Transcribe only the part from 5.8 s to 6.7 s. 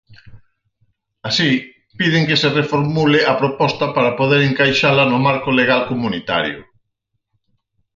comunitario".